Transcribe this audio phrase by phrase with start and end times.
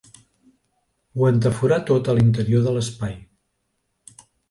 [1.19, 3.17] Ho entaforà tot a l'interior de l'espai.